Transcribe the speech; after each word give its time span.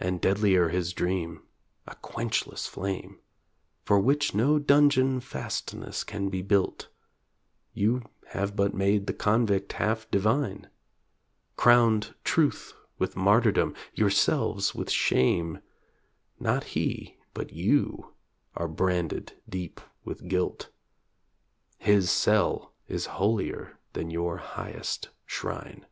And 0.00 0.20
deadlier 0.20 0.70
his 0.70 0.92
dream 0.92 1.44
a 1.86 1.94
quenchless 1.94 2.66
flame, 2.66 3.20
For 3.84 3.96
which 4.00 4.34
no 4.34 4.58
dungeon 4.58 5.20
fastness 5.20 6.02
can 6.02 6.30
be 6.30 6.42
built... 6.42 6.88
You 7.72 8.02
have 8.30 8.56
but 8.56 8.74
made 8.74 9.06
the 9.06 9.12
convict 9.12 9.74
half 9.74 10.10
divine, 10.10 10.68
Crowned 11.54 12.16
Truth 12.24 12.74
with 12.98 13.14
martyrdom, 13.14 13.76
yourselves 13.94 14.74
with 14.74 14.90
shame; 14.90 15.60
Not 16.40 16.64
he, 16.74 17.16
but 17.32 17.52
you 17.52 18.12
are 18.56 18.66
branded 18.66 19.40
deep 19.48 19.80
with 20.04 20.26
guilt; 20.26 20.70
His 21.78 22.10
cell 22.10 22.74
is 22.88 23.06
holier 23.06 23.78
than 23.92 24.10
your 24.10 24.38
highest 24.38 25.10
shrine. 25.24 25.86